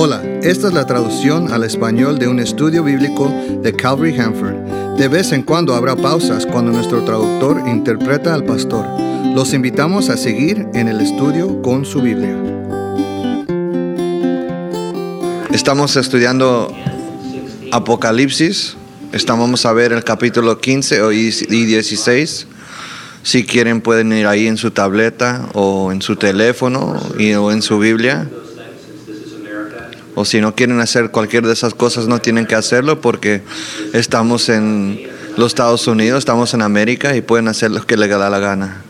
[0.00, 4.96] Hola, esta es la traducción al español de un estudio bíblico de Calvary Hanford.
[4.96, 8.86] De vez en cuando habrá pausas cuando nuestro traductor interpreta al pastor.
[9.34, 12.36] Los invitamos a seguir en el estudio con su Biblia.
[15.52, 16.72] Estamos estudiando
[17.72, 18.76] Apocalipsis.
[19.10, 22.46] Estamos a ver el capítulo 15 y 16.
[23.24, 26.96] Si quieren pueden ir ahí en su tableta o en su teléfono
[27.40, 28.28] o en su Biblia.
[30.20, 33.42] O si no quieren hacer cualquier de esas cosas, no tienen que hacerlo porque
[33.92, 38.28] estamos en los Estados Unidos, estamos en América y pueden hacer lo que les da
[38.28, 38.82] la gana.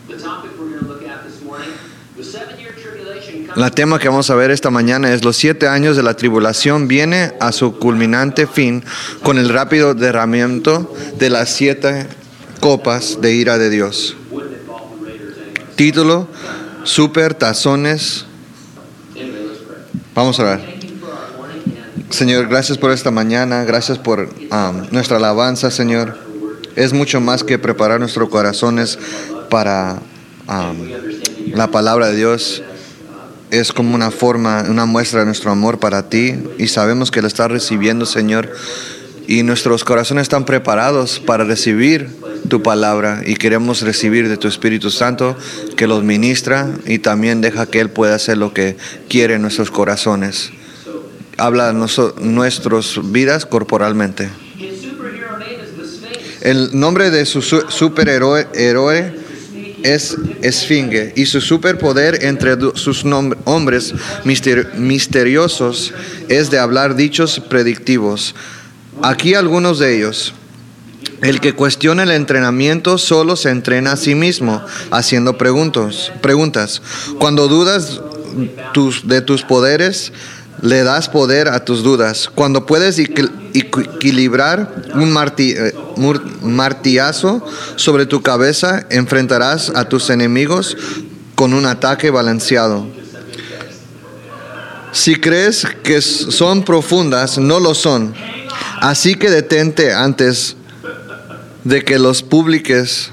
[3.55, 6.87] La tema que vamos a ver esta mañana es los siete años de la tribulación
[6.87, 8.83] viene a su culminante fin
[9.21, 12.07] con el rápido derramamiento de las siete
[12.59, 14.17] copas de ira de Dios.
[15.75, 16.27] Título,
[16.85, 18.25] Super Tazones.
[20.15, 20.78] Vamos a ver.
[22.09, 24.29] Señor, gracias por esta mañana, gracias por
[24.91, 26.17] nuestra alabanza, Señor.
[26.75, 28.97] Es mucho más que preparar nuestros corazones
[29.49, 29.99] para
[31.53, 32.63] la palabra de Dios.
[33.51, 37.27] Es como una forma, una muestra de nuestro amor para ti y sabemos que lo
[37.27, 38.51] estás recibiendo, Señor.
[39.27, 42.09] Y nuestros corazones están preparados para recibir
[42.49, 45.37] tu palabra y queremos recibir de tu Espíritu Santo
[45.77, 49.69] que los ministra y también deja que Él pueda hacer lo que quiere en nuestros
[49.69, 50.51] corazones
[51.39, 54.29] habla nuestras vidas corporalmente.
[56.41, 59.13] El nombre de su superhéroe héroe
[59.83, 63.05] es Esfinge y su superpoder entre sus
[63.45, 65.93] hombres misteriosos
[66.27, 68.35] es de hablar dichos predictivos.
[69.01, 70.33] Aquí algunos de ellos.
[71.21, 76.13] El que cuestiona el entrenamiento solo se entrena a sí mismo, haciendo preguntas.
[76.21, 76.81] preguntas.
[77.19, 78.01] Cuando dudas
[79.03, 80.13] de tus poderes,
[80.61, 82.29] le das poder a tus dudas.
[82.33, 85.73] Cuando puedes equilibrar un eh,
[86.41, 90.77] martillazo sobre tu cabeza, enfrentarás a tus enemigos
[91.35, 92.87] con un ataque balanceado.
[94.91, 98.13] Si crees que son profundas, no lo son.
[98.81, 100.55] Así que detente antes
[101.63, 103.11] de que los publiques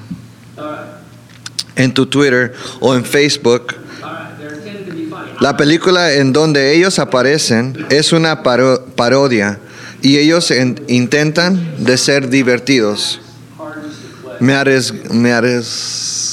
[1.76, 3.74] en tu Twitter o en Facebook
[5.40, 9.58] la película en donde ellos aparecen es una parodia
[10.02, 10.52] y ellos
[10.88, 13.20] intentan de ser divertidos.
[14.40, 14.54] Me
[15.10, 16.25] me ares,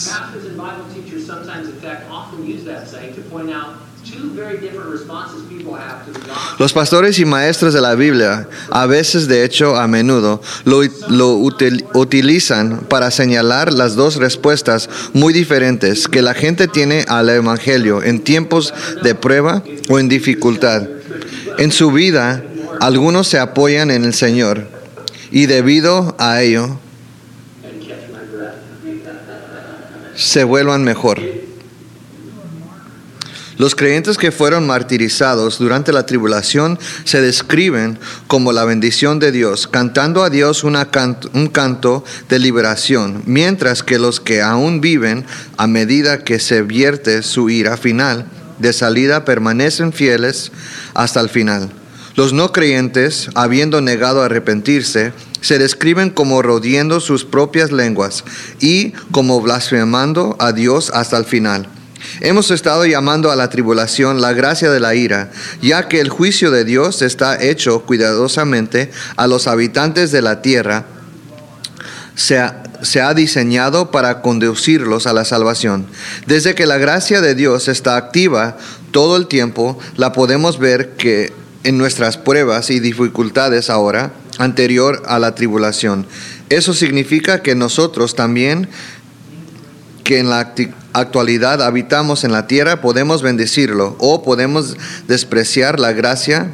[6.59, 11.35] Los pastores y maestros de la Biblia, a veces de hecho a menudo, lo,
[11.93, 18.21] utilizan para señalar las dos respuestas muy diferentes que la gente tiene al Evangelio en
[18.21, 20.83] tiempos de prueba o en dificultad.
[21.57, 22.43] En su vida,
[22.79, 24.67] algunos se apoyan en el Señor
[25.31, 26.79] y debido a ello
[30.15, 31.42] se vuelvan mejor.
[33.57, 39.67] Los creyentes que fueron martirizados durante la tribulación se describen como la bendición de Dios,
[39.67, 45.25] cantando a Dios un canto de liberación, mientras que los que aún viven
[45.57, 48.25] a medida que se vierte su ira final
[48.59, 50.51] de salida permanecen fieles
[50.93, 51.71] hasta el final.
[52.15, 58.23] Los no creyentes, habiendo negado arrepentirse, se describen como rodeando sus propias lenguas
[58.59, 61.67] y como blasfemando a Dios hasta el final.
[62.21, 65.31] Hemos estado llamando a la tribulación la gracia de la ira,
[65.61, 70.85] ya que el juicio de Dios está hecho cuidadosamente a los habitantes de la tierra.
[72.15, 75.87] Se ha, diseñado para conducirlos a la salvación.
[76.27, 78.57] Desde que la gracia de Dios está activa
[78.91, 85.17] todo el tiempo, la podemos ver que en nuestras pruebas y dificultades ahora, anterior a
[85.19, 86.05] la tribulación.
[86.49, 88.69] Eso significa que nosotros también,
[90.03, 90.53] que en la
[90.93, 94.75] actualidad habitamos en la tierra, podemos bendecirlo o podemos
[95.07, 96.51] despreciar la gracia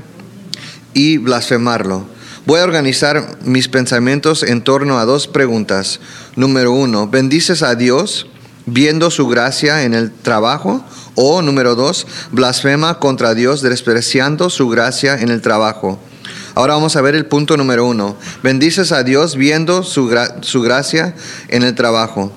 [0.94, 2.06] y blasfemarlo.
[2.46, 6.00] Voy a organizar mis pensamientos en torno a dos preguntas.
[6.36, 8.28] Número uno, ¿bendices a Dios
[8.66, 10.84] viendo su gracia en el trabajo?
[11.16, 16.00] O número dos, blasfema contra Dios despreciando su gracia en el trabajo.
[16.56, 18.18] Ahora vamos a ver el punto número uno.
[18.42, 20.10] Bendices a Dios viendo su,
[20.42, 21.16] su gracia
[21.50, 22.32] en el trabajo.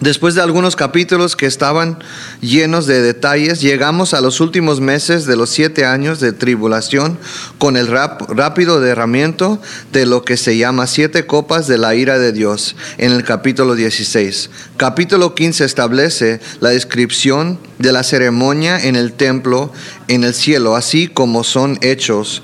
[0.00, 1.98] Después de algunos capítulos que estaban
[2.42, 7.18] llenos de detalles, llegamos a los últimos meses de los siete años de tribulación
[7.56, 9.58] con el rápido derramiento
[9.92, 13.74] de lo que se llama siete copas de la ira de Dios en el capítulo
[13.74, 14.50] 16.
[14.76, 19.72] Capítulo 15 establece la descripción de la ceremonia en el templo
[20.08, 22.42] en el cielo, así como son hechos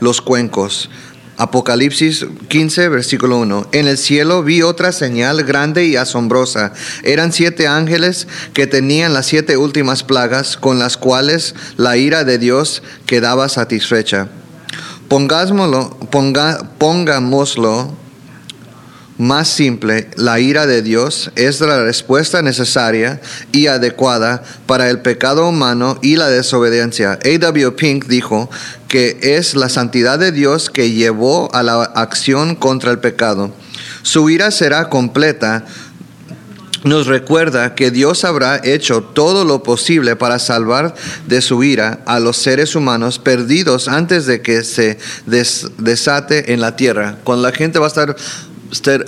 [0.00, 0.90] los cuencos.
[1.40, 3.68] Apocalipsis 15, versículo 1.
[3.72, 6.74] En el cielo vi otra señal grande y asombrosa.
[7.02, 12.36] Eran siete ángeles que tenían las siete últimas plagas con las cuales la ira de
[12.36, 14.28] Dios quedaba satisfecha.
[15.08, 15.98] Pongámoslo,
[16.78, 17.96] pongámoslo
[19.20, 23.20] más simple, la ira de Dios es la respuesta necesaria
[23.52, 27.18] y adecuada para el pecado humano y la desobediencia.
[27.22, 27.72] A.W.
[27.72, 28.48] Pink dijo
[28.88, 33.52] que es la santidad de Dios que llevó a la acción contra el pecado.
[34.02, 35.66] Su ira será completa
[36.82, 40.94] nos recuerda que Dios habrá hecho todo lo posible para salvar
[41.26, 46.76] de su ira a los seres humanos perdidos antes de que se desate en la
[46.76, 47.18] tierra.
[47.22, 48.16] Cuando la gente va a estar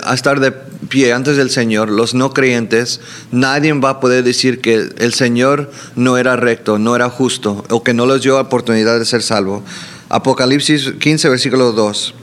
[0.03, 0.51] a estar de
[0.89, 2.99] pie antes del Señor, los no creyentes,
[3.31, 7.83] nadie va a poder decir que el Señor no era recto, no era justo, o
[7.83, 9.63] que no les dio oportunidad de ser salvo.
[10.09, 12.15] Apocalipsis 15, versículo 2.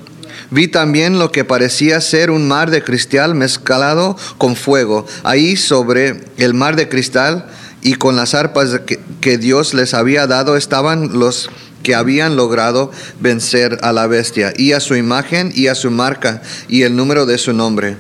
[0.51, 5.07] Vi también lo que parecía ser un mar de cristal mezclado con fuego.
[5.23, 7.47] Ahí sobre el mar de cristal
[7.83, 8.81] y con las arpas
[9.21, 11.51] que Dios les había dado estaban los
[11.83, 12.91] que habían logrado
[13.21, 17.27] vencer a la bestia y a su imagen y a su marca y el número
[17.27, 17.97] de su nombre.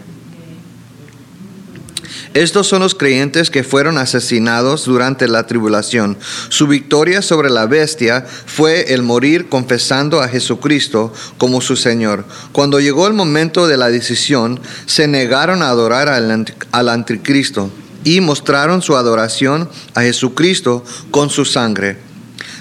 [2.32, 6.16] Estos son los creyentes que fueron asesinados durante la tribulación.
[6.48, 12.24] Su victoria sobre la bestia fue el morir confesando a Jesucristo como su Señor.
[12.52, 17.68] Cuando llegó el momento de la decisión, se negaron a adorar al anticristo
[18.04, 22.09] y mostraron su adoración a Jesucristo con su sangre.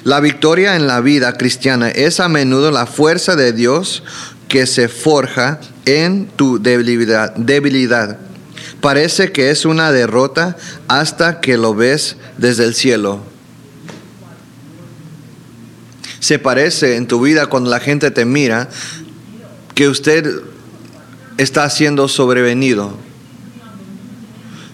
[0.03, 4.03] La victoria en la vida cristiana es a menudo la fuerza de Dios
[4.47, 7.35] que se forja en tu debilidad.
[7.35, 8.17] debilidad.
[8.81, 10.55] Parece que es una derrota
[10.87, 13.21] hasta que lo ves desde el cielo.
[16.19, 18.69] Se parece en tu vida cuando la gente te mira
[19.75, 20.41] que usted
[21.37, 22.97] está siendo sobrevenido.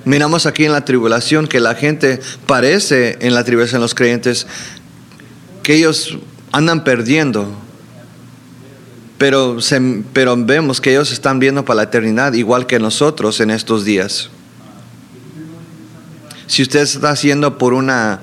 [0.05, 4.45] Miramos aquí en la tribulación que la gente parece en la tribulación los creyentes
[5.65, 6.15] que ellos
[6.51, 7.51] andan perdiendo,
[9.17, 9.57] pero,
[10.13, 14.29] pero vemos que ellos están viendo para la eternidad igual que nosotros en estos días.
[16.45, 18.21] Si usted está haciendo por una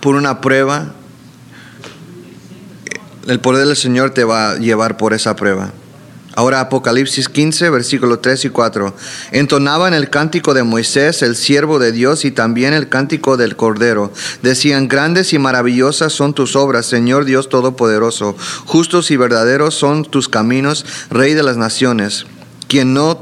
[0.00, 0.94] por una prueba,
[3.26, 5.74] el poder del Señor te va a llevar por esa prueba.
[6.36, 8.94] Ahora Apocalipsis 15, versículos 3 y 4.
[9.30, 14.12] Entonaban el cántico de Moisés, el siervo de Dios, y también el cántico del Cordero.
[14.42, 18.36] Decían, grandes y maravillosas son tus obras, Señor Dios Todopoderoso.
[18.64, 22.26] Justos y verdaderos son tus caminos, Rey de las naciones.
[22.66, 23.20] ¿Quién no,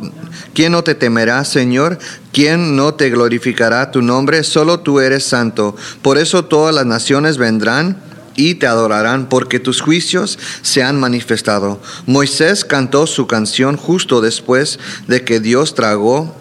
[0.55, 1.99] ¿Quién no te temerá, Señor?
[2.33, 4.45] ¿Quién no te glorificará tu nombre?
[4.45, 5.77] Solo tú eres santo.
[6.01, 11.81] Por eso todas las naciones vendrán y te adorarán porque tus juicios se han manifestado.
[12.07, 16.35] Moisés cantó su canción justo después de que Dios tragó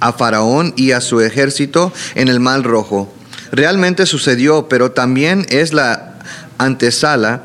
[0.00, 3.12] a Faraón y a su ejército en el mar rojo.
[3.52, 6.18] Realmente sucedió, pero también es la
[6.58, 7.44] antesala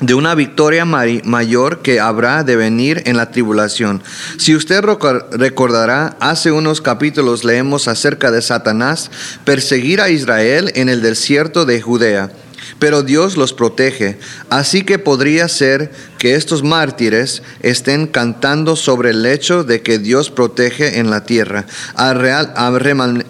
[0.00, 4.02] de una victoria mayor que habrá de venir en la tribulación.
[4.36, 9.10] Si usted recordará, hace unos capítulos leemos acerca de Satanás
[9.44, 12.32] perseguir a Israel en el desierto de Judea
[12.82, 14.18] pero Dios los protege.
[14.50, 20.30] Así que podría ser que estos mártires estén cantando sobre el hecho de que Dios
[20.30, 22.52] protege en la tierra al, real,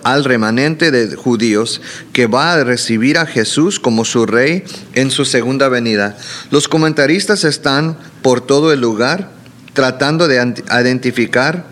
[0.04, 1.82] al remanente de judíos
[2.14, 6.16] que va a recibir a Jesús como su rey en su segunda venida.
[6.50, 9.32] Los comentaristas están por todo el lugar
[9.74, 11.71] tratando de identificar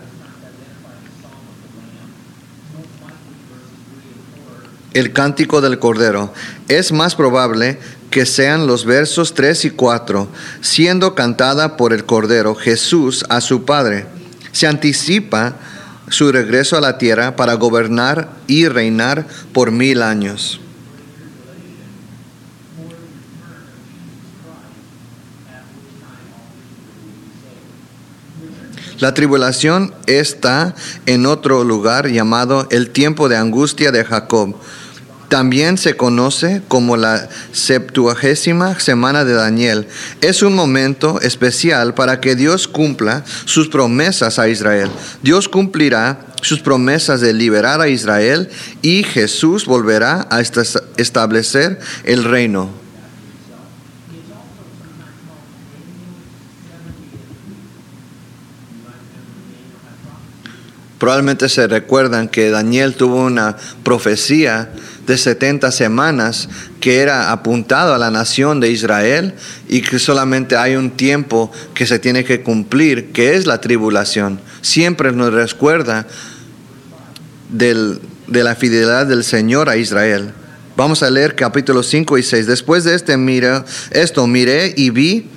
[4.93, 6.33] el cántico del Cordero.
[6.67, 7.79] Es más probable
[8.09, 10.27] que sean los versos 3 y 4,
[10.61, 14.05] siendo cantada por el Cordero Jesús a su Padre.
[14.51, 15.55] Se anticipa
[16.09, 20.59] su regreso a la tierra para gobernar y reinar por mil años.
[28.99, 30.75] La tribulación está
[31.07, 34.55] en otro lugar llamado el tiempo de angustia de Jacob
[35.31, 39.87] También se conoce como la septuagésima semana de Daniel.
[40.19, 44.89] Es un momento especial para que Dios cumpla sus promesas a Israel.
[45.23, 48.49] Dios cumplirá sus promesas de liberar a Israel
[48.81, 52.81] y Jesús volverá a establecer el reino.
[61.01, 64.71] Probablemente se recuerdan que Daniel tuvo una profecía
[65.07, 66.47] de 70 semanas
[66.79, 69.33] que era apuntado a la nación de Israel
[69.67, 74.39] y que solamente hay un tiempo que se tiene que cumplir, que es la tribulación.
[74.61, 76.07] Siempre nos recuerda
[77.49, 80.33] de la fidelidad del Señor a Israel.
[80.77, 82.47] Vamos a leer capítulo 5 y 6.
[82.47, 85.27] Después de este mira, esto miré y vi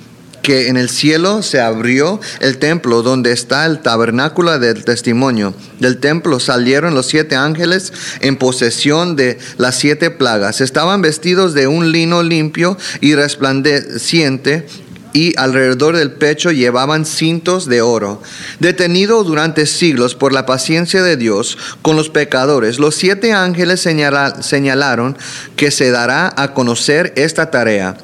[0.45, 5.55] que en el cielo se abrió el templo donde está el tabernáculo del testimonio.
[5.79, 10.61] Del templo salieron los siete ángeles en posesión de las siete plagas.
[10.61, 14.67] Estaban vestidos de un lino limpio y resplandeciente
[15.13, 18.21] y alrededor del pecho llevaban cintos de oro.
[18.59, 25.17] Detenido durante siglos por la paciencia de Dios con los pecadores, los siete ángeles señalaron
[25.55, 27.97] que se dará a conocer esta tarea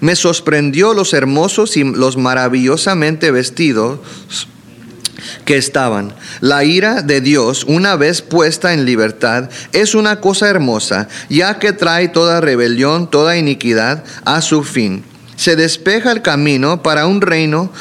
[0.00, 4.00] me sorprendió los hermosos y los maravillosamente vestidos
[5.44, 6.14] que estaban.
[6.40, 11.72] La ira de Dios, una vez puesta en libertad, es una cosa hermosa, ya que
[11.72, 15.04] trae toda rebelión, toda iniquidad a su fin.
[15.36, 17.72] Se despeja el camino para un reino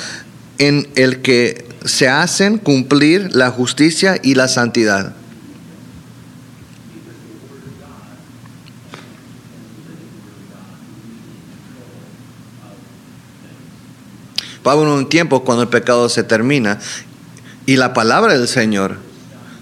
[0.58, 5.16] en el que se hacen cumplir la justicia y la santidad.
[14.66, 16.80] Va a un tiempo cuando el pecado se termina
[17.66, 18.98] y la palabra del Señor,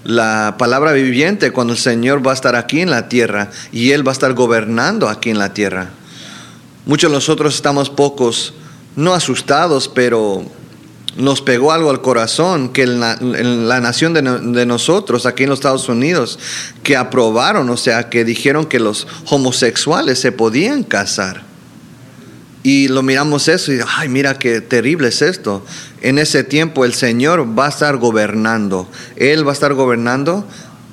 [0.03, 4.06] la palabra viviente, cuando el Señor va a estar aquí en la tierra y Él
[4.08, 5.89] va a estar gobernando aquí en la tierra.
[6.86, 8.53] Muchos de nosotros estamos pocos,
[8.96, 10.44] no asustados, pero
[11.18, 15.89] nos pegó algo al corazón que en la, nación de, nosotros, aquí en los Estados
[15.89, 16.39] Unidos,
[16.82, 21.49] que aprobaron, o sea, que dijeron que los homosexuales se podían casar.
[22.62, 25.66] Y lo miramos eso y, ay, mira qué terrible es esto.
[26.01, 28.89] En ese tiempo el Señor va a estar gobernando.
[29.16, 30.46] Él va a estar gobernando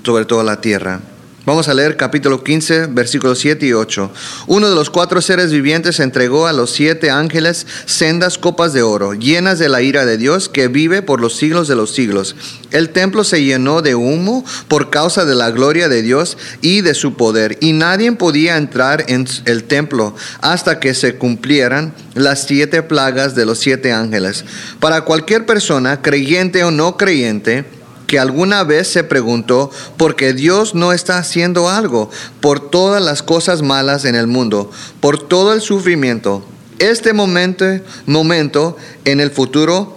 [0.04, 1.00] sobre toda la tierra.
[1.46, 4.10] Vamos a leer capítulo 15, versículos 7 y 8.
[4.48, 9.14] Uno de los cuatro seres vivientes entregó a los siete ángeles sendas copas de oro,
[9.14, 12.34] llenas de la ira de Dios que vive por los siglos de los siglos.
[12.72, 16.94] El templo se llenó de humo por causa de la gloria de Dios y de
[16.94, 22.82] su poder, y nadie podía entrar en el templo hasta que se cumplieran las siete
[22.82, 24.44] plagas de los siete ángeles.
[24.80, 27.64] Para cualquier persona, creyente o no creyente,
[28.06, 32.10] que alguna vez se preguntó por qué Dios no está haciendo algo
[32.40, 34.70] por todas las cosas malas en el mundo,
[35.00, 36.46] por todo el sufrimiento.
[36.78, 37.64] Este momento,
[38.06, 39.96] momento en el futuro,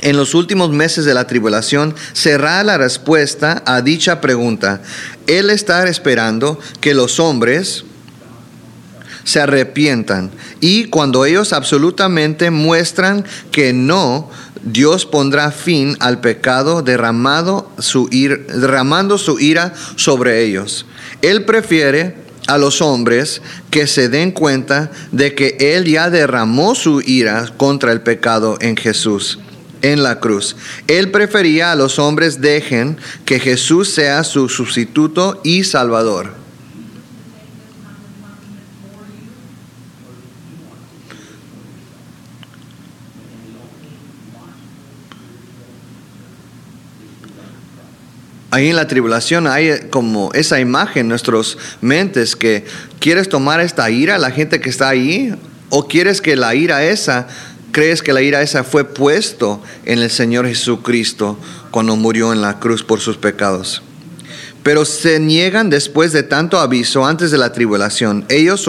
[0.00, 4.82] en los últimos meses de la tribulación, será la respuesta a dicha pregunta.
[5.26, 7.84] Él está esperando que los hombres,
[9.26, 10.30] se arrepientan
[10.60, 14.30] y cuando ellos absolutamente muestran que no,
[14.62, 20.86] Dios pondrá fin al pecado derramado su derramando su ira sobre ellos.
[21.22, 22.14] Él prefiere
[22.46, 27.90] a los hombres que se den cuenta de que Él ya derramó su ira contra
[27.90, 29.40] el pecado en Jesús
[29.82, 30.56] en la cruz.
[30.86, 36.45] Él prefería a los hombres dejen que Jesús sea su sustituto y salvador.
[48.56, 52.64] Ahí en la tribulación hay como esa imagen en nuestras mentes que
[52.98, 55.34] quieres tomar esta ira, la gente que está ahí,
[55.68, 57.28] o quieres que la ira esa,
[57.70, 61.38] crees que la ira esa fue puesto en el Señor Jesucristo
[61.70, 63.82] cuando murió en la cruz por sus pecados.
[64.62, 68.24] Pero se niegan después de tanto aviso antes de la tribulación.
[68.30, 68.66] Ellos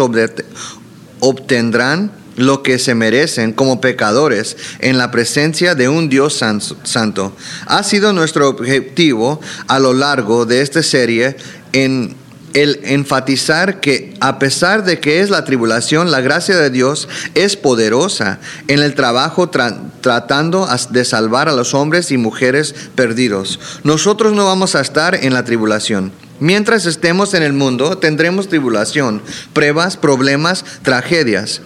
[1.22, 6.42] obtendrán lo que se merecen como pecadores en la presencia de un Dios
[6.84, 7.36] santo.
[7.66, 11.36] Ha sido nuestro objetivo a lo largo de esta serie
[11.74, 12.16] en
[12.54, 17.56] el enfatizar que a pesar de que es la tribulación, la gracia de Dios es
[17.56, 23.60] poderosa en el trabajo tratando de salvar a los hombres y mujeres perdidos.
[23.84, 26.12] Nosotros no vamos a estar en la tribulación.
[26.40, 29.22] Mientras estemos en el mundo, tendremos tribulación,
[29.54, 31.62] pruebas, problemas, tragedias.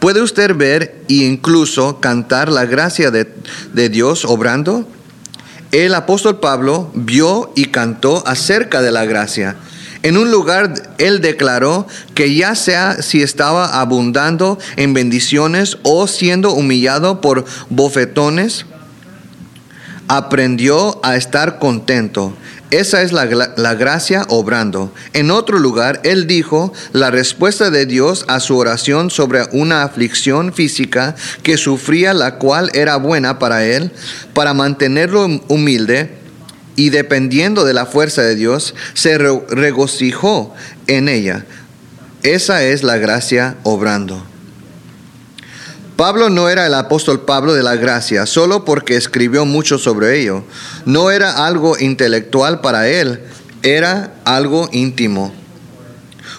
[0.00, 4.88] ¿Puede usted ver e incluso cantar la gracia de, Dios obrando?
[5.72, 9.56] El apóstol Pablo vio y cantó acerca de la gracia.
[10.02, 16.54] En un lugar él declaró que ya sea si estaba abundando en bendiciones o siendo
[16.54, 18.64] humillado por bofetones,
[20.08, 22.32] aprendió a estar contento.
[22.70, 23.24] Esa es la,
[23.56, 24.92] la, gracia obrando.
[25.12, 30.52] En otro lugar, él dijo la respuesta de Dios a su oración sobre una aflicción
[30.52, 33.90] física que sufría, la cual era buena para él,
[34.34, 36.20] para mantenerlo humilde
[36.76, 40.54] y dependiendo de la fuerza de Dios, se regocijó
[40.86, 41.44] en ella.
[42.22, 44.29] Esa es la gracia obrando.
[46.00, 50.44] Pablo no era el apóstol Pablo de la gracia solo porque escribió mucho sobre ello.
[50.86, 53.20] No era algo intelectual para él,
[53.62, 55.30] era algo íntimo.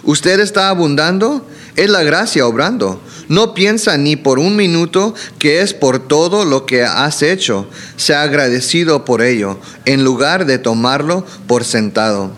[0.02, 1.48] ¿Usted está abundando?
[1.76, 3.04] Es la gracia obrando.
[3.28, 7.68] No piensa ni por un minuto que es por todo lo que has hecho.
[7.98, 12.32] Sea agradecido por ello, en lugar de tomarlo por sentado.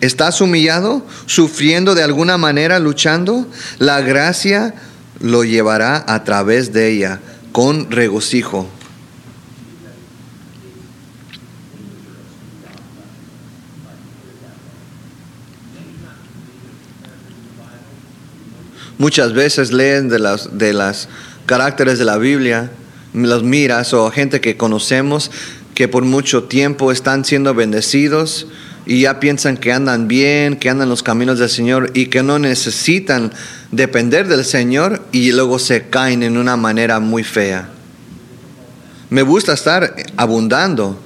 [0.00, 1.02] ¿Estás humillado?
[1.26, 3.48] ¿Sufriendo de alguna manera, luchando?
[3.80, 4.76] La gracia
[5.20, 7.20] lo llevará a través de ella
[7.52, 8.68] con regocijo.
[18.98, 21.08] Muchas veces leen de las, de las
[21.46, 22.70] caracteres de la Biblia,
[23.12, 25.30] los miras o gente que conocemos
[25.76, 28.48] que por mucho tiempo están siendo bendecidos
[28.88, 32.38] y ya piensan que andan bien, que andan los caminos del Señor y que no
[32.38, 33.34] necesitan
[33.70, 37.68] depender del Señor y luego se caen en una manera muy fea.
[39.10, 40.98] Me gusta estar abundando.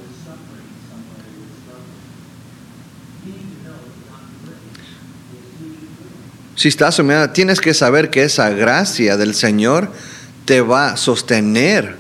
[6.54, 9.90] Si estás humillado, tienes que saber que esa gracia del Señor
[10.44, 11.96] te va a sostener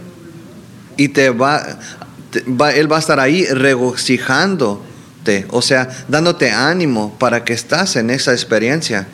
[0.96, 1.76] y te va,
[2.72, 4.91] Él va a estar ahí regocijándote,
[5.50, 9.06] o sea, dándote ánimo para que estás en esa experiencia.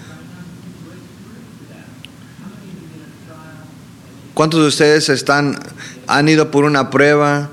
[4.34, 5.58] ¿Cuántos de ustedes están,
[6.06, 7.50] han ido por una prueba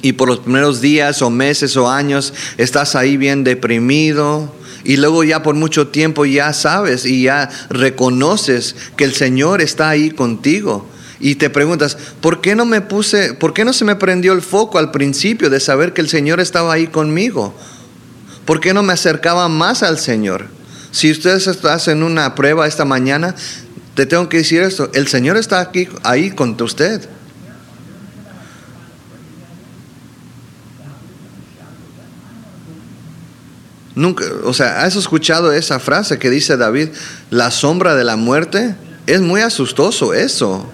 [0.00, 4.54] y por los primeros días o meses o años estás ahí bien deprimido?
[4.84, 9.90] Y luego ya por mucho tiempo ya sabes y ya reconoces que el Señor está
[9.90, 10.86] ahí contigo.
[11.22, 14.42] Y te preguntas, ¿por qué no me puse, por qué no se me prendió el
[14.42, 17.54] foco al principio de saber que el Señor estaba ahí conmigo?
[18.44, 20.48] ¿Por qué no me acercaba más al Señor?
[20.90, 23.36] Si ustedes están en una prueba esta mañana,
[23.94, 27.08] te tengo que decir esto, el Señor está aquí, ahí con usted.
[33.94, 36.88] Nunca, o sea, ¿has escuchado esa frase que dice David,
[37.30, 38.74] la sombra de la muerte?
[39.06, 40.68] Es muy asustoso eso.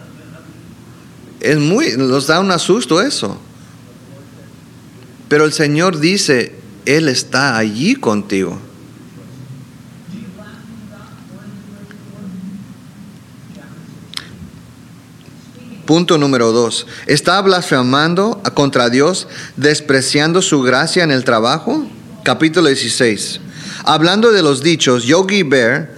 [1.41, 3.39] Es muy, nos da un asusto eso.
[5.29, 8.59] Pero el Señor dice, Él está allí contigo.
[15.89, 16.87] Punto número dos.
[17.07, 21.89] ¿Está blasfemando contra Dios, despreciando su gracia en el trabajo?
[22.25, 23.41] Capítulo 16.
[23.85, 25.95] Hablando de los dichos, Yogi Bear,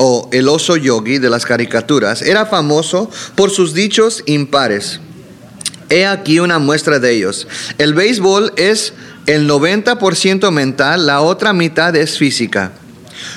[0.00, 5.00] o el oso yogi de las caricaturas, era famoso por sus dichos impares.
[5.90, 7.48] He aquí una muestra de ellos.
[7.78, 8.92] El béisbol es
[9.26, 12.70] el 90% mental, la otra mitad es física.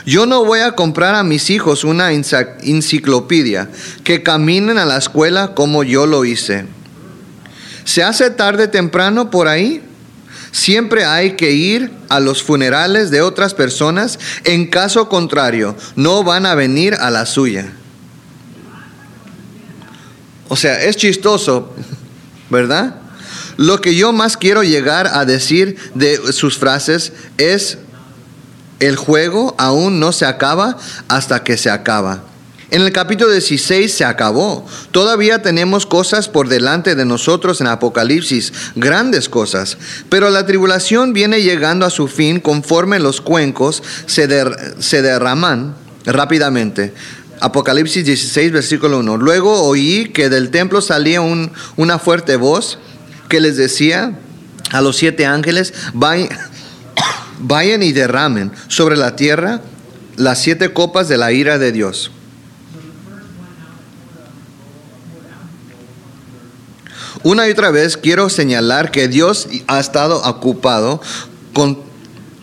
[0.05, 3.67] Yo no voy a comprar a mis hijos una enciclopedia,
[4.03, 6.65] que caminen a la escuela como yo lo hice.
[7.85, 9.81] ¿Se hace tarde temprano por ahí?
[10.51, 16.45] Siempre hay que ir a los funerales de otras personas, en caso contrario, no van
[16.45, 17.73] a venir a la suya.
[20.49, 21.73] O sea, es chistoso,
[22.49, 22.95] ¿verdad?
[23.55, 27.77] Lo que yo más quiero llegar a decir de sus frases es
[28.81, 32.23] el juego aún no se acaba hasta que se acaba.
[32.71, 34.65] En el capítulo 16 se acabó.
[34.91, 39.77] Todavía tenemos cosas por delante de nosotros en Apocalipsis, grandes cosas.
[40.07, 44.25] Pero la tribulación viene llegando a su fin conforme los cuencos se,
[45.01, 46.93] derraman rápidamente.
[47.41, 49.17] Apocalipsis 16, versículo 1.
[49.17, 52.79] Luego oí que del templo salía una fuerte voz
[53.27, 54.17] que les decía
[54.71, 56.29] a los siete ángeles, vayan
[57.39, 59.59] vayan y derramen sobre la tierra
[60.15, 62.11] las siete copas de la ira de Dios.
[67.23, 71.01] Una y otra vez quiero señalar que Dios ha estado ocupado
[71.53, 71.79] con,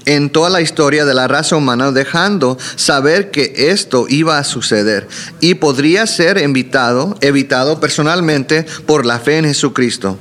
[0.05, 5.09] en toda la historia de la raza humana, dejando saber que esto iba a suceder
[5.41, 10.17] y podría ser evitado, evitado personalmente por la fe en Jesucristo.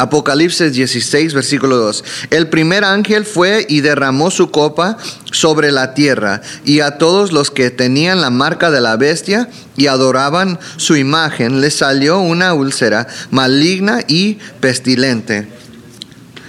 [0.00, 2.04] Apocalipsis 16, versículo 2.
[2.30, 4.96] El primer ángel fue y derramó su copa
[5.30, 9.88] sobre la tierra, y a todos los que tenían la marca de la bestia y
[9.88, 15.48] adoraban su imagen, les salió una úlcera maligna y pestilente.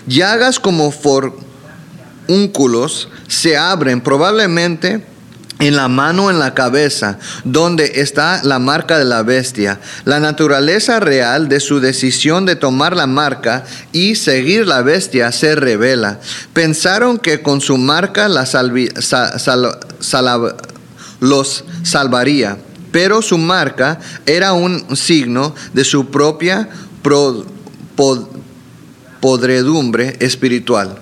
[0.07, 0.89] Llagas como
[2.27, 5.11] forúnculos se abren probablemente
[5.62, 9.80] en la mano, en la cabeza, donde está la marca de la bestia.
[10.06, 15.56] La naturaleza real de su decisión de tomar la marca y seguir la bestia se
[15.56, 16.19] revela.
[16.54, 18.50] Pensaron que con su marca los
[21.84, 22.58] salvaría,
[22.91, 26.69] pero su marca era un signo de su propia
[29.21, 30.97] podredumbre espiritual.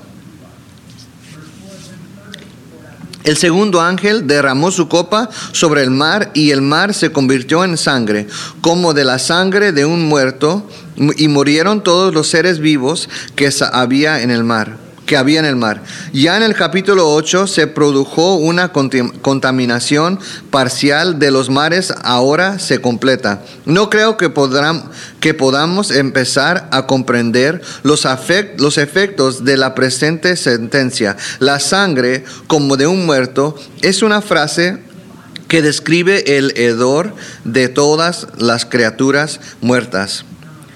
[3.29, 7.77] El segundo ángel derramó su copa sobre el mar y el mar se convirtió en
[7.77, 8.25] sangre,
[8.59, 10.67] como de la sangre de un muerto,
[11.15, 15.55] y murieron todos los seres vivos que había en el mar que había en el
[15.55, 15.81] mar.
[16.13, 20.19] Ya en el capítulo 8 se produjo una contaminación
[20.51, 23.41] parcial de los mares, ahora se completa.
[23.65, 24.31] No creo que,
[25.19, 28.07] que podamos empezar a comprender los,
[28.57, 31.17] los efectos de la presente sentencia.
[31.39, 34.77] La sangre, como de un muerto, es una frase
[35.47, 40.23] que describe el hedor de todas las criaturas muertas.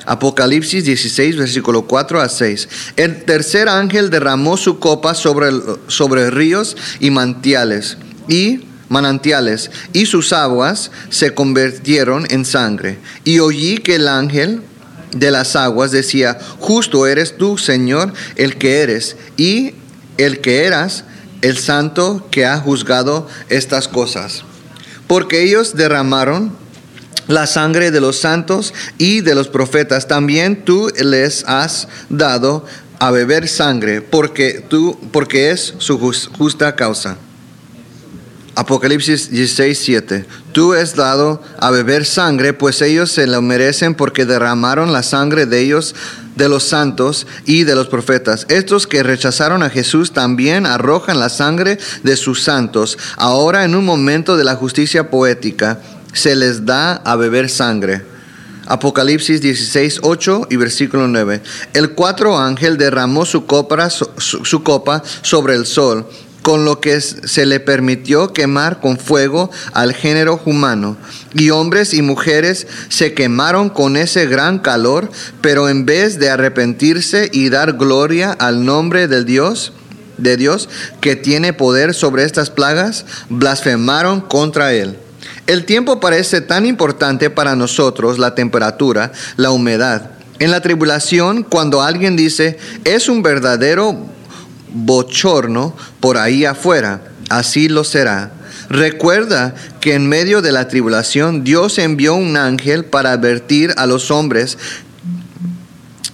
[0.06, 2.70] Apocalipsis 16, versículo 4 a 6.
[2.96, 5.50] El tercer ángel derramó su copa sobre,
[5.88, 13.00] sobre ríos y manantiales y manantiales y sus aguas se convirtieron en sangre.
[13.24, 14.62] Y oí que el ángel
[15.12, 19.74] de las aguas decía, justo eres tú, Señor, el que eres y
[20.18, 21.06] el que eras,
[21.42, 24.44] el santo que ha juzgado estas cosas.
[25.08, 26.56] Porque ellos derramaron
[27.28, 30.08] la sangre de los santos y de los profetas.
[30.08, 32.66] También tú les has dado
[33.00, 37.18] a beber sangre, porque tú, porque es su justa causa.
[38.56, 40.26] Apocalipsis 16, 7.
[40.52, 45.48] Tú has dado a beber sangre, pues ellos se lo merecen porque derramaron la sangre
[45.48, 45.96] de ellos,
[46.36, 48.46] de los santos y de los profetas.
[48.50, 53.00] Estos que rechazaron a Jesús también arrojan la sangre de sus santos.
[53.18, 55.80] Ahora en un momento de la justicia poética,
[56.14, 58.14] se les da a beber sangre.
[58.66, 61.42] Apocalipsis 16, 8 y versículo 9.
[61.74, 66.08] El cuatro ángel derramó su copa, su, copa sobre el sol,
[66.42, 70.98] con lo que se le permitió quemar con fuego al género humano.
[71.34, 75.10] Y hombres y mujeres se quemaron con ese gran calor,
[75.42, 79.74] pero en vez de arrepentirse y dar gloria al nombre del Dios,
[80.18, 80.70] de Dios
[81.02, 84.98] que tiene poder sobre estas plagas, blasfemaron contra él.
[85.46, 90.12] El tiempo parece tan importante para nosotros, la temperatura, la humedad.
[90.40, 93.98] En la tribulación, cuando alguien dice, es un verdadero
[94.74, 98.32] bochorno por ahí afuera, así lo será.
[98.70, 104.12] Recuerda que en medio de la tribulación Dios envió un ángel para advertir a los
[104.12, 104.58] hombres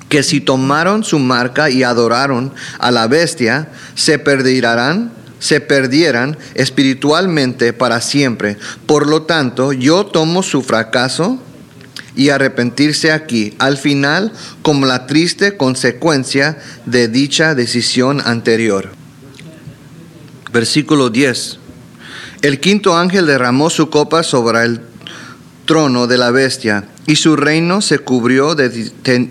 [0.09, 7.73] que si tomaron su marca y adoraron a la bestia, se perderán se perdieran espiritualmente
[7.73, 8.58] para siempre.
[8.86, 11.39] Por lo tanto, yo tomo su fracaso
[12.15, 18.91] y arrepentirse aquí, al final, como la triste consecuencia de dicha decisión anterior.
[20.52, 21.60] Versículo 10.
[22.41, 24.82] El quinto ángel derramó su copa sobre el
[25.65, 28.69] trono de la bestia y su reino se cubrió de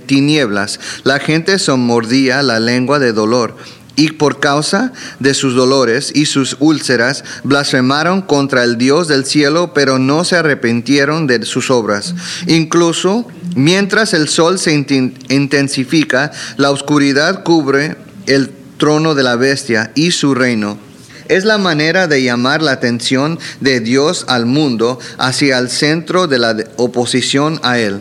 [0.07, 0.79] tinieblas.
[1.03, 3.57] La gente se mordía la lengua de dolor
[3.99, 9.75] y por causa de sus dolores y sus úlceras blasfemaron contra el Dios del cielo,
[9.75, 12.15] pero no se arrepintieron de sus obras.
[12.47, 20.13] Incluso mientras el sol se intensifica, la oscuridad cubre el trono de la bestia y
[20.13, 20.79] su reino.
[21.27, 26.39] Es la manera de llamar la atención de Dios al mundo hacia el centro de
[26.39, 28.01] la oposición a Él.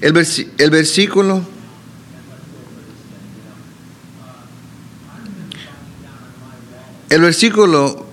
[0.00, 1.44] El, el versículo
[7.10, 8.06] El versículo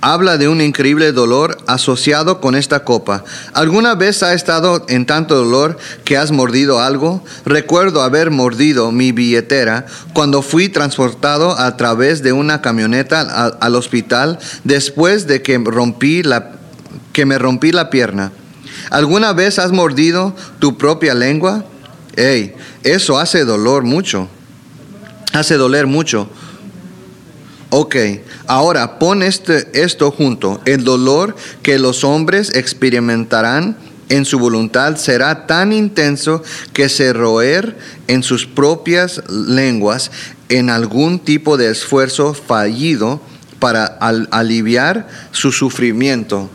[0.00, 3.24] habla de un increíble dolor asociado con esta copa.
[3.52, 7.24] ¿Alguna vez ha estado en tanto dolor que has mordido algo?
[7.44, 13.22] Recuerdo haber mordido mi billetera cuando fui transportado a través de una camioneta
[13.60, 16.52] al, hospital después de que, rompí la,
[17.12, 18.30] que me rompí la pierna.
[18.90, 21.64] ¿Alguna vez has mordido tu propia lengua?
[22.14, 24.28] Ey, eso hace dolor mucho.
[25.32, 26.30] Hace doler mucho.
[27.76, 27.96] Ok,
[28.46, 33.76] ahora pon este, esto junto, el dolor que los hombres experimentarán
[34.10, 40.12] en su voluntad será tan intenso que se roer en sus propias lenguas
[40.48, 43.20] en algún tipo de esfuerzo fallido
[43.58, 46.48] para aliviar su sufrimiento.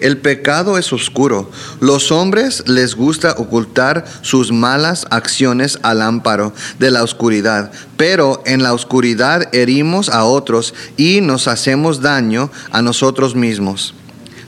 [0.00, 1.50] El pecado es oscuro.
[1.80, 8.62] Los hombres les gusta ocultar sus malas acciones al amparo de la oscuridad, pero en
[8.62, 13.94] la oscuridad herimos a otros y nos hacemos daño a nosotros mismos.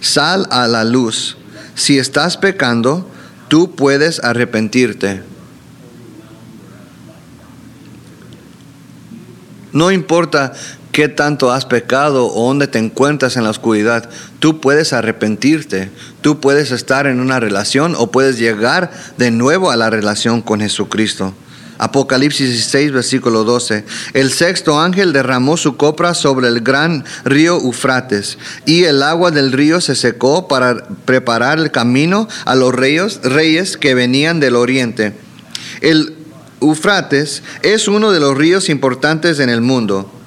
[0.01, 1.37] Sal a la luz.
[1.75, 3.07] Si estás pecando,
[3.49, 5.23] tú puedes arrepentirte.
[9.73, 10.53] No importa
[10.93, 16.39] qué tanto has pecado o dónde te encuentras en la oscuridad, tú puedes arrepentirte, tú
[16.39, 21.35] puedes estar en una relación o puedes llegar de nuevo a la relación con Jesucristo.
[21.79, 23.85] Apocalipsis 16, versículo 12.
[24.13, 29.51] El sexto ángel derramó su copra sobre el gran río Eufrates, y el agua del
[29.51, 35.15] río se secó para preparar el camino a los reyes, reyes que venían del oriente.
[35.81, 36.15] El
[36.61, 40.22] Eufrates es uno de los ríos importantes en el mundo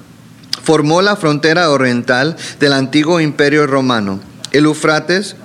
[0.66, 4.18] formó la frontera oriental del antiguo imperio romano.
[4.50, 5.36] El Eufrates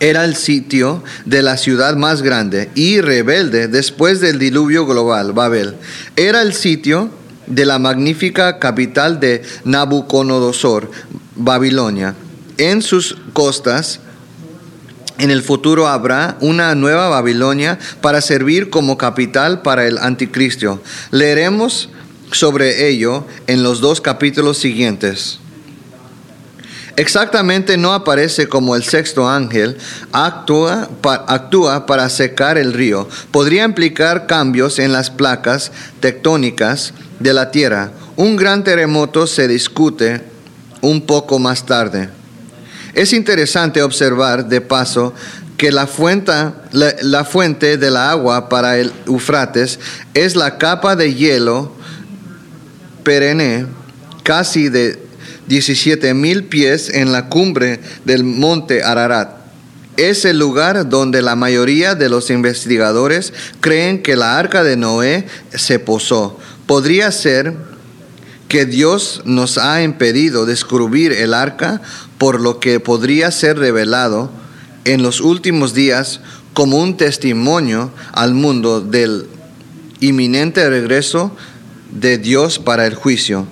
[0.00, 5.76] era el sitio de la ciudad más grande y rebelde después del diluvio global, Babel.
[6.16, 7.10] Era el sitio
[7.46, 10.90] de la magnífica capital de Nabucodonosor,
[11.36, 12.16] Babilonia.
[12.56, 14.00] En sus costas,
[15.18, 20.82] en el futuro habrá una nueva Babilonia para servir como capital para el anticristo.
[21.12, 21.90] Leeremos
[22.32, 25.40] sobre ello en los dos capítulos siguientes.
[26.98, 29.76] Exactamente no aparece como el sexto ángel
[30.10, 30.88] actúa,
[31.28, 33.08] actúa para secar el río.
[33.30, 37.92] Podría implicar cambios en las placas tectónicas de la Tierra.
[38.16, 40.24] Un gran terremoto se discute
[40.80, 42.10] un poco más tarde.
[42.94, 45.14] Es interesante observar de paso
[45.56, 46.32] que la fuente,
[46.72, 49.78] la, la fuente del agua para el Eufrates
[50.14, 51.77] es la capa de hielo
[53.08, 53.64] perenne,
[54.22, 54.98] casi de
[55.46, 59.30] 17 mil pies en la cumbre del monte Ararat.
[59.96, 65.26] Es el lugar donde la mayoría de los investigadores creen que la arca de Noé
[65.54, 66.38] se posó.
[66.66, 67.54] Podría ser
[68.46, 71.80] que Dios nos ha impedido descubrir el arca,
[72.18, 74.30] por lo que podría ser revelado
[74.84, 76.20] en los últimos días
[76.52, 79.28] como un testimonio al mundo del
[80.00, 81.34] inminente regreso
[81.90, 83.46] de Dios para el juicio.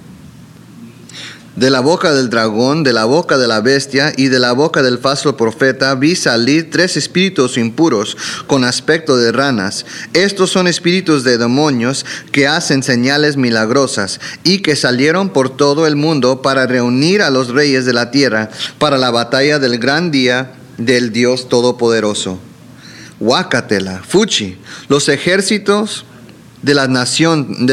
[1.56, 4.82] De la boca del dragón, de la boca de la bestia y de la boca
[4.82, 8.14] del falso profeta vi salir tres espíritus impuros
[8.46, 9.86] con aspecto de ranas.
[10.12, 15.96] Estos son espíritus de demonios que hacen señales milagrosas y que salieron por todo el
[15.96, 20.52] mundo para reunir a los reyes de la tierra para la batalla del gran día
[20.76, 22.38] del Dios Todopoderoso.
[23.18, 26.04] Huacatela, Fuchi, los ejércitos
[26.66, 26.74] de,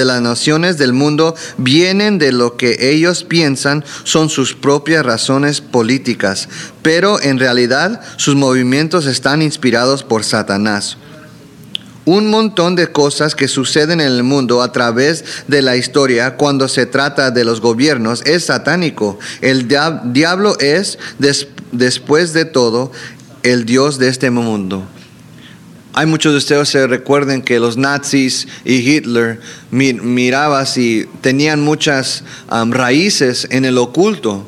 [0.06, 6.48] las naciones del mundo vienen de lo que ellos piensan son sus propias razones políticas,
[6.82, 10.98] pero en realidad sus movimientos están inspirados por Satanás.
[12.06, 16.68] Un montón de cosas que suceden en el mundo a través de la historia cuando
[16.68, 19.18] se trata de los gobiernos es satánico.
[19.40, 21.00] El diablo es,
[21.72, 22.92] después de todo,
[23.42, 24.86] el Dios de este mundo.
[25.96, 32.24] Hay muchos de ustedes que recuerden que los nazis y Hitler miraban y tenían muchas
[32.50, 34.48] raíces en el oculto.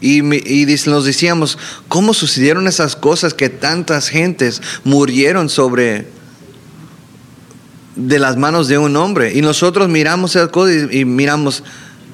[0.00, 0.22] Y,
[0.86, 6.06] nos decíamos, ¿cómo sucedieron esas cosas que tantas gentes murieron sobre
[7.96, 9.32] de las manos de un hombre?
[9.34, 11.64] Y nosotros miramos esas cosas y, y miramos,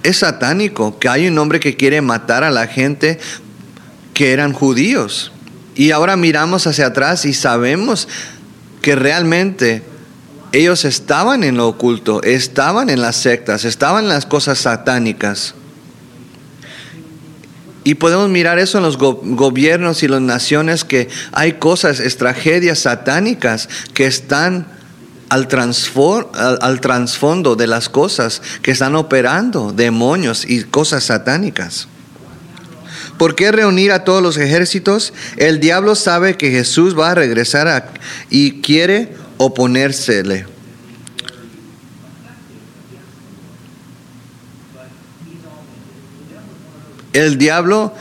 [0.03, 3.18] es satánico que hay un hombre que quiere matar a la gente
[4.14, 5.33] que eran judíos.
[5.74, 8.09] Y ahora miramos hacia atrás y sabemos
[8.85, 9.83] que realmente
[10.53, 15.55] ellos estaban en lo oculto, estaban en las sectas, estaban en las cosas satánicas.
[17.83, 23.70] Y podemos mirar eso en los gobiernos y las naciones que hay cosas, tragedias satánicas
[23.94, 24.66] que están
[25.31, 25.49] al,
[26.61, 31.88] al trasfondo de las cosas, que están operando demonios y cosas satánicas.
[33.24, 35.14] ¿Por qué reunir a todos los ejércitos?
[35.38, 37.90] El diablo sabe que Jesús va a regresar
[38.28, 40.44] y quiere oponérsele.
[47.14, 47.94] El diablo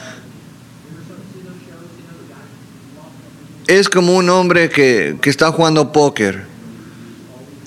[3.67, 6.52] es como un hombre que, que está jugando póker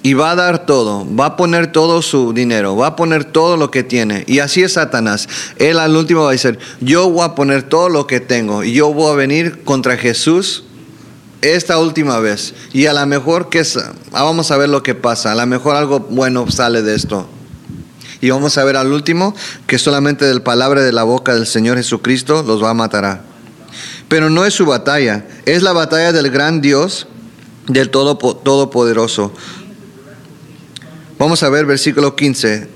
[0.06, 3.56] y va a dar todo, va a poner todo su dinero, va a poner todo
[3.56, 4.22] lo que tiene.
[4.28, 5.28] Y así es Satanás.
[5.56, 8.72] Él al último va a decir, yo voy a poner todo lo que tengo y
[8.72, 10.62] yo voy a venir contra Jesús
[11.42, 12.54] esta última vez.
[12.72, 13.62] Y a lo mejor que
[14.12, 15.32] ah, vamos a ver lo que pasa.
[15.32, 17.26] A lo mejor algo bueno sale de esto.
[18.20, 19.34] Y vamos a ver al último
[19.66, 23.22] que solamente del palabra de la boca del Señor Jesucristo los va a matar.
[24.06, 27.08] Pero no es su batalla, es la batalla del gran Dios,
[27.66, 29.32] del todo, Todopoderoso.
[31.18, 32.68] Vamos a ver versículo 15.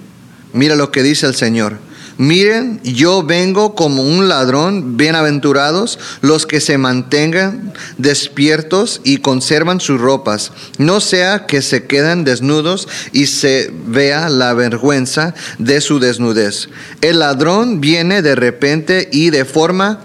[0.55, 1.79] Mira lo que dice el Señor.
[2.16, 9.98] Miren, yo vengo como un ladrón, bienaventurados los que se mantengan despiertos y conservan sus
[9.98, 16.68] ropas, no sea que se queden desnudos y se vea la vergüenza de su desnudez.
[17.00, 20.00] El ladrón viene de repente y de forma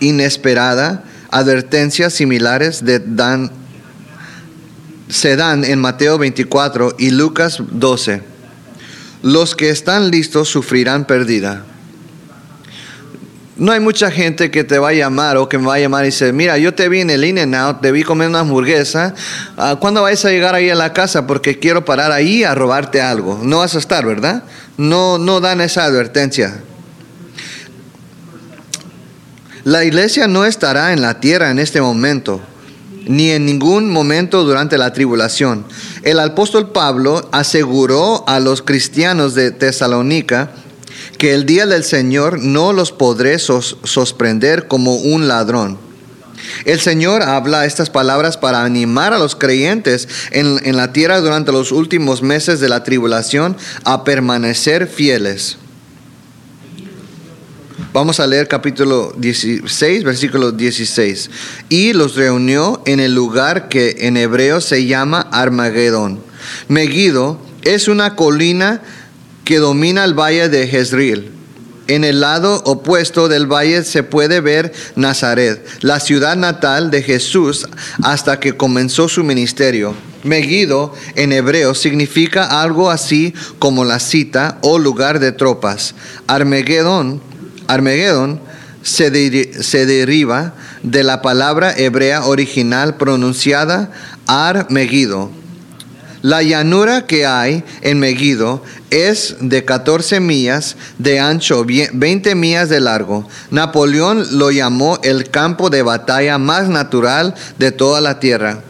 [0.00, 3.50] inesperada, advertencias similares de dan,
[5.08, 8.34] se dan en Mateo 24 y Lucas 12
[9.24, 11.64] los que están listos sufrirán pérdida.
[13.56, 16.04] No hay mucha gente que te va a llamar o que me va a llamar
[16.04, 18.40] y dice, mira, yo te vi en el in and out, te vi comer una
[18.40, 19.14] hamburguesa,
[19.56, 21.26] ah, ¿cuándo vas a llegar ahí a la casa?
[21.26, 23.40] Porque quiero parar ahí a robarte algo.
[23.42, 24.44] No vas a estar, ¿verdad?
[24.76, 26.60] No, no dan esa advertencia.
[29.62, 32.42] La iglesia no estará en la tierra en este momento
[33.06, 35.64] ni en ningún momento durante la tribulación.
[36.02, 40.52] El apóstol Pablo aseguró a los cristianos de Tesalónica
[41.18, 45.78] que el día del Señor no los podré sorprender como un ladrón.
[46.64, 51.52] El Señor habla estas palabras para animar a los creyentes en, en la tierra durante
[51.52, 55.56] los últimos meses de la tribulación a permanecer fieles.
[57.92, 61.30] Vamos a leer capítulo 16, versículo 16.
[61.68, 66.20] Y los reunió en el lugar que en hebreo se llama Armagedón.
[66.68, 68.80] Megiddo es una colina
[69.44, 71.32] que domina el valle de Jezreel.
[71.88, 77.66] En el lado opuesto del valle se puede ver Nazaret, la ciudad natal de Jesús
[78.02, 79.94] hasta que comenzó su ministerio.
[80.22, 85.94] Megiddo en hebreo significa algo así como la cita o lugar de tropas.
[86.26, 87.20] Armagedón
[87.66, 88.40] Armagedón
[88.82, 93.90] se, deriva de la palabra hebrea original pronunciada
[94.26, 94.68] Ar
[96.22, 102.80] La llanura que hay en Megiddo es de 14 millas de ancho, 20 millas de
[102.80, 103.26] largo.
[103.50, 108.62] Napoleón lo llamó el campo de batalla más natural de toda la tierra.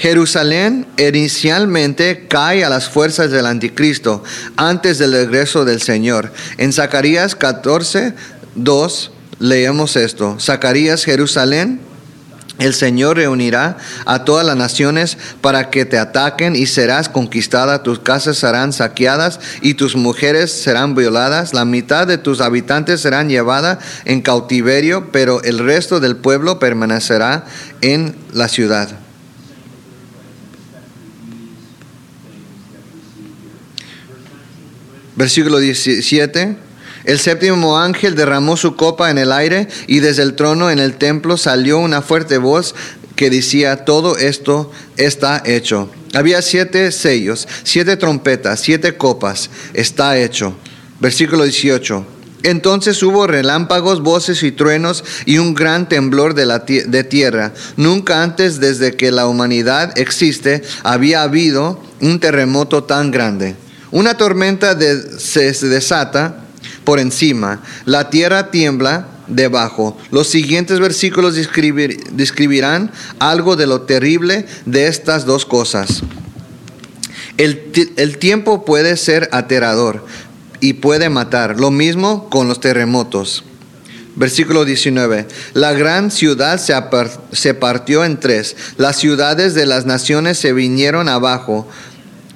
[0.00, 4.24] Jerusalén inicialmente cae a las fuerzas del anticristo
[4.56, 6.32] antes del regreso del Señor.
[6.56, 8.14] En Zacarías 14,
[8.54, 10.38] 2 leemos esto.
[10.40, 11.80] Zacarías, Jerusalén.
[12.58, 17.98] El Señor reunirá a todas las naciones para que te ataquen y serás conquistada, tus
[17.98, 23.78] casas serán saqueadas y tus mujeres serán violadas, la mitad de tus habitantes serán llevadas
[24.04, 27.46] en cautiverio, pero el resto del pueblo permanecerá
[27.80, 28.90] en la ciudad.
[35.20, 36.56] Versículo 17.
[37.04, 40.94] El séptimo ángel derramó su copa en el aire y desde el trono en el
[40.94, 42.74] templo salió una fuerte voz
[43.16, 45.90] que decía, todo esto está hecho.
[46.14, 50.54] Había siete sellos, siete trompetas, siete copas, está hecho.
[51.00, 52.06] Versículo 18.
[52.42, 57.52] Entonces hubo relámpagos, voces y truenos y un gran temblor de, la de tierra.
[57.76, 63.54] Nunca antes desde que la humanidad existe había habido un terremoto tan grande.
[63.90, 64.78] Una tormenta
[65.18, 66.44] se desata
[66.84, 69.96] por encima, la tierra tiembla debajo.
[70.10, 76.02] Los siguientes versículos describirán algo de lo terrible de estas dos cosas.
[77.36, 80.04] El, tiempo puede ser aterrador
[80.60, 81.58] y puede matar.
[81.58, 83.44] Lo mismo con los terremotos.
[84.14, 85.26] Versículo 19.
[85.54, 88.56] La gran ciudad se, partió en tres.
[88.76, 91.66] Las ciudades de las naciones se vinieron abajo.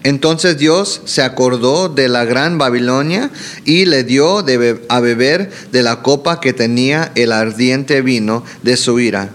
[0.05, 3.31] Entonces Dios se acordó de la gran Babilonia
[3.65, 4.45] y le dio
[4.89, 9.31] a beber de la copa que tenía el ardiente vino de su ira.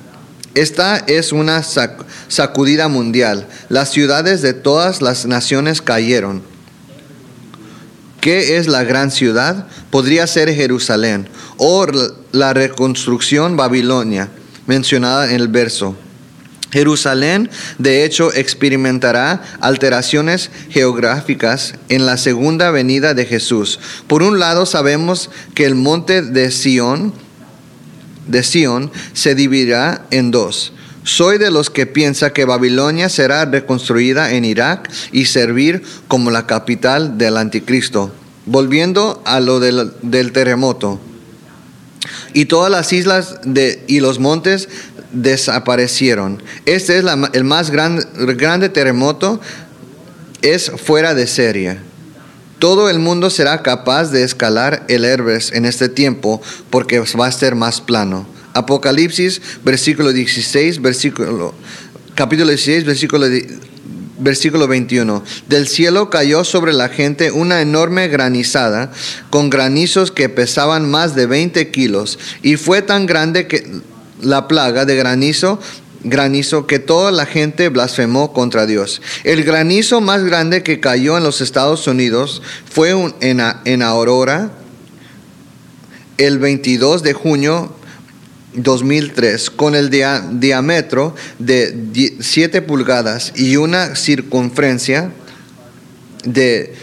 [0.54, 3.48] Esta es una sacudida mundial.
[3.70, 6.44] Las ciudades de todas las naciones cayeron.
[8.22, 9.68] ¿Qué es la gran ciudad?
[9.90, 11.28] Podría ser Jerusalén
[11.58, 11.88] o
[12.32, 14.30] la reconstrucción Babilonia
[14.68, 15.96] mencionada en el verso.
[16.72, 23.80] Jerusalén, de hecho, experimentará alteraciones geográficas en la segunda venida de Jesús.
[24.08, 27.14] Por un lado, sabemos que el monte de Sión,
[28.28, 30.74] de Sión se dividirá en dos.
[31.04, 36.46] Soy de los que piensa que Babilonia será reconstruida en Irak y servir como la
[36.46, 38.12] capital del anticristo.
[38.46, 41.00] Volviendo a lo del, terremoto.
[42.34, 44.70] Y todas las islas de, y los montes
[45.12, 46.42] desaparecieron.
[46.66, 48.06] Este es el más gran-
[48.38, 49.40] grande terremoto,
[50.42, 51.78] es fuera de serie.
[52.60, 57.32] Todo el mundo será capaz de escalar el Everest en este tiempo porque va a
[57.32, 58.28] ser más plano.
[58.54, 61.54] Apocalipsis, versículo 16, versículo,
[62.16, 63.28] capítulo 16, versículo,
[64.20, 65.24] versículo 21.
[65.48, 68.92] Del cielo cayó sobre la gente una enorme granizada
[69.30, 73.66] con granizos que pesaban más de 20 kilos y fue tan grande que
[74.22, 75.60] la plaga de granizo
[76.04, 79.02] granizo que toda la gente blasfemó contra Dios.
[79.26, 84.52] El granizo más grande que cayó en los Estados Unidos fue en, en Aurora
[86.18, 87.76] el 22 de junio
[88.54, 95.12] 2003 con el diámetro de 7 pulgadas y una circunferencia
[96.24, 96.74] de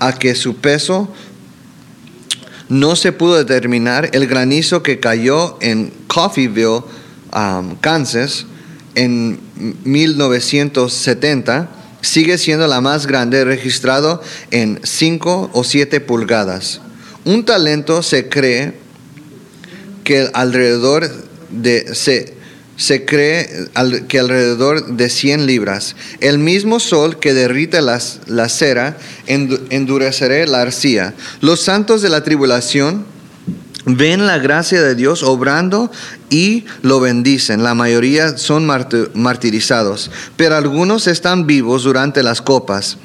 [0.00, 1.08] a que su peso
[2.68, 6.82] no se pudo determinar el granizo que cayó en Coffeeville,
[7.34, 8.46] um, Kansas,
[8.94, 9.38] en
[9.84, 11.68] 1970,
[12.00, 16.80] sigue siendo la más grande registrado en 5 o 7 pulgadas.
[17.24, 18.74] Un talento se cree
[20.04, 21.10] que alrededor
[21.50, 21.94] de
[22.76, 23.48] se cree
[24.08, 25.94] que alrededor de 100 libras.
[26.20, 28.96] El mismo sol que derrite las- la cera
[29.28, 31.14] endu- endurecerá la arcilla.
[31.40, 33.04] Los santos de la tribulación
[33.86, 35.92] ven la gracia de Dios obrando
[36.30, 37.62] y lo bendicen.
[37.62, 42.96] La mayoría son marti- martirizados, pero algunos están vivos durante las copas.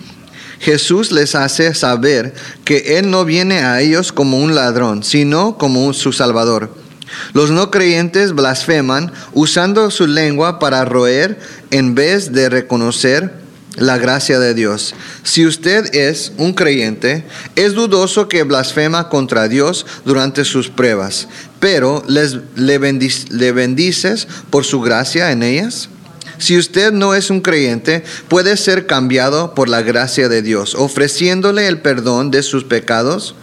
[0.62, 2.34] Jesús les hace saber
[2.66, 6.74] que Él no viene a ellos como un ladrón, sino como su Salvador.
[7.34, 11.40] Los no creyentes blasfeman usando su lengua para roer
[11.72, 13.34] en vez de reconocer
[13.76, 14.94] la gracia de Dios.
[15.24, 17.24] Si usted es un creyente,
[17.56, 21.28] es dudoso que blasfema contra Dios durante sus pruebas,
[21.60, 25.90] pero les, le, le bendices por su gracia en ellas.
[26.40, 31.68] Si usted no es un creyente, puede ser cambiado por la gracia de Dios, ofreciéndole
[31.68, 33.36] el perdón de sus pecados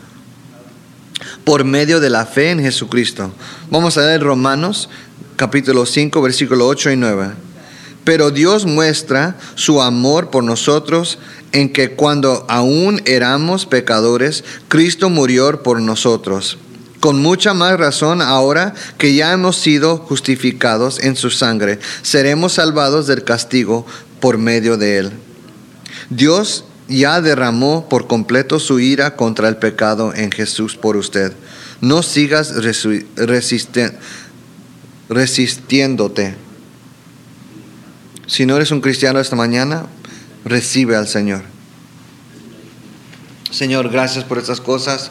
[1.46, 3.30] por medio de la fe en Jesucristo.
[3.70, 4.88] Vamos a leer Romanos
[5.36, 7.28] capítulo 5, versículo 8 y 9.
[8.02, 11.20] Pero Dios muestra su amor por nosotros
[11.52, 16.58] en que cuando aún éramos pecadores, Cristo murió por nosotros.
[16.98, 23.06] Con mucha más razón ahora que ya hemos sido justificados en su sangre, seremos salvados
[23.06, 23.86] del castigo
[24.18, 25.12] por medio de él.
[26.10, 31.32] Dios ya derramó por completo su ira contra el pecado en Jesús por usted.
[31.80, 32.54] No sigas
[35.08, 36.34] resistiéndote.
[38.26, 39.86] Si no eres un cristiano esta mañana,
[40.44, 41.42] recibe al Señor.
[43.50, 45.10] Señor, gracias por estas cosas.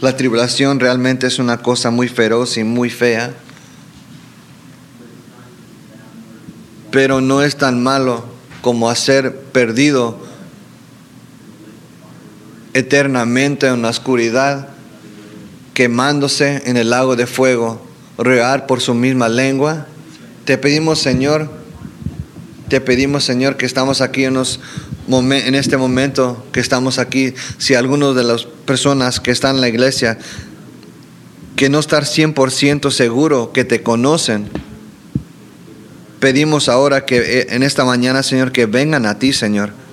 [0.00, 3.34] La tribulación realmente es una cosa muy feroz y muy fea.
[6.90, 8.24] Pero no es tan malo
[8.60, 10.18] como hacer perdido
[12.76, 14.68] eternamente en la oscuridad,
[15.72, 17.80] quemándose en el lago de fuego,
[18.18, 19.86] rear por su misma lengua.
[20.44, 21.50] Te pedimos, Señor,
[22.68, 24.36] te pedimos, Señor, que estamos aquí en,
[25.54, 30.18] este momento, que estamos aquí, si alguno de las personas que están en la iglesia,
[31.56, 34.50] que no estar 100% seguro que te conocen,
[36.20, 39.85] pedimos ahora que eh, en esta mañana, Señor, que vengan a ti, Señor.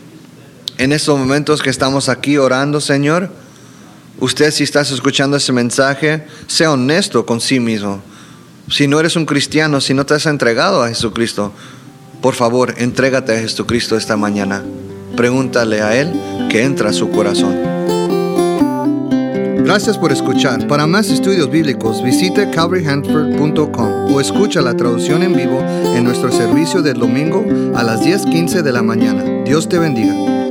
[0.77, 3.29] En estos momentos que estamos aquí orando, Señor,
[4.19, 8.01] usted si estás escuchando ese mensaje, sea honesto con sí mismo.
[8.69, 11.53] Si no eres un cristiano, si no te has entregado a Jesucristo,
[12.21, 14.63] por favor, entrégate a Jesucristo esta mañana.
[15.15, 16.11] Pregúntale a Él
[16.49, 17.55] que entra a su corazón.
[19.63, 20.67] Gracias por escuchar.
[20.67, 25.61] Para más estudios bíblicos, visite calvaryhanford.com o escucha la traducción en vivo
[25.95, 27.45] en nuestro servicio del domingo
[27.75, 29.23] a las 10:15 de la mañana.
[29.45, 30.42] Dios te bendiga.